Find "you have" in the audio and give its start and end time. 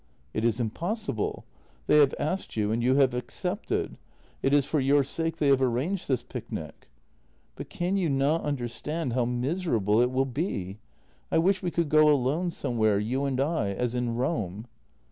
2.81-3.13